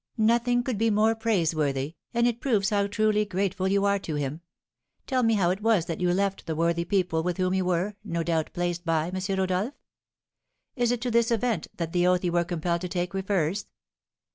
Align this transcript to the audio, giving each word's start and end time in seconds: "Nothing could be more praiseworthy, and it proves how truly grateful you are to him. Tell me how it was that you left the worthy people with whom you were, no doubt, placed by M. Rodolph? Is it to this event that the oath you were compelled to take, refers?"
"Nothing 0.17 0.63
could 0.63 0.79
be 0.79 0.89
more 0.89 1.13
praiseworthy, 1.13 1.93
and 2.11 2.27
it 2.27 2.41
proves 2.41 2.71
how 2.71 2.87
truly 2.87 3.23
grateful 3.23 3.67
you 3.67 3.85
are 3.85 3.99
to 3.99 4.15
him. 4.15 4.41
Tell 5.05 5.21
me 5.21 5.35
how 5.35 5.51
it 5.51 5.61
was 5.61 5.85
that 5.85 6.01
you 6.01 6.11
left 6.11 6.47
the 6.47 6.55
worthy 6.55 6.85
people 6.85 7.21
with 7.21 7.37
whom 7.37 7.53
you 7.53 7.65
were, 7.65 7.93
no 8.03 8.23
doubt, 8.23 8.49
placed 8.51 8.83
by 8.83 9.09
M. 9.13 9.37
Rodolph? 9.37 9.75
Is 10.75 10.91
it 10.91 11.01
to 11.01 11.11
this 11.11 11.29
event 11.29 11.67
that 11.77 11.93
the 11.93 12.07
oath 12.07 12.23
you 12.25 12.31
were 12.31 12.43
compelled 12.43 12.81
to 12.81 12.89
take, 12.89 13.13
refers?" 13.13 13.67